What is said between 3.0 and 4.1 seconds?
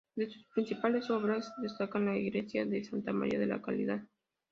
maría de la Caridad.